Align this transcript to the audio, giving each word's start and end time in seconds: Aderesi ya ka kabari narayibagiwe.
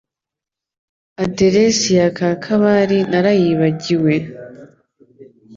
Aderesi 1.23 1.89
ya 1.99 2.07
ka 2.17 2.29
kabari 2.43 2.97
narayibagiwe. 3.11 4.15